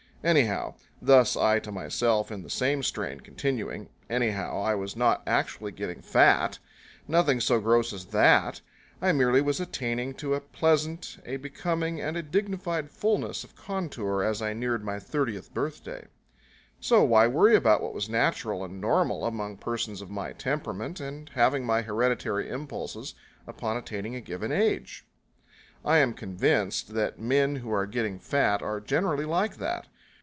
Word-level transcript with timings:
Anyhow 0.23 0.75
thus 1.01 1.35
I 1.35 1.57
to 1.61 1.71
myself 1.71 2.31
in 2.31 2.43
the 2.43 2.49
same 2.51 2.83
strain, 2.83 3.21
continuing 3.21 3.89
anyhow, 4.07 4.61
I 4.61 4.75
was 4.75 4.95
not 4.95 5.23
actually 5.25 5.71
getting 5.71 5.99
fat. 6.03 6.59
Nothing 7.07 7.39
so 7.39 7.59
gross 7.59 7.91
as 7.91 8.05
that. 8.13 8.61
I 9.01 9.13
merely 9.13 9.41
was 9.41 9.59
attaining 9.59 10.13
to 10.17 10.35
a 10.35 10.39
pleasant, 10.39 11.17
a 11.25 11.37
becoming 11.37 11.99
and 11.99 12.15
a 12.15 12.21
dignified 12.21 12.91
fullness 12.91 13.43
of 13.43 13.55
contour 13.55 14.21
as 14.21 14.43
I 14.43 14.53
neared 14.53 14.83
my 14.85 14.99
thirtieth 14.99 15.55
birthday. 15.55 16.05
So 16.79 17.03
why 17.03 17.25
worry 17.25 17.55
about 17.55 17.81
what 17.81 17.95
was 17.95 18.07
natural 18.07 18.63
and 18.63 18.79
normal 18.79 19.25
among 19.25 19.57
persons 19.57 20.03
of 20.03 20.11
my 20.11 20.33
temperament, 20.33 20.99
and 20.99 21.29
having 21.29 21.65
my 21.65 21.81
hereditary 21.81 22.47
impulses, 22.47 23.15
upon 23.47 23.75
attaining 23.75 24.13
a 24.15 24.21
given 24.21 24.51
age? 24.51 25.03
I 25.83 25.97
am 25.97 26.13
convinced 26.13 26.93
that 26.93 27.17
men 27.17 27.55
who 27.55 27.71
are 27.71 27.87
getting 27.87 28.19
fat 28.19 28.61
are 28.61 28.79
generally 28.79 29.25
like 29.25 29.57
that. 29.57 29.87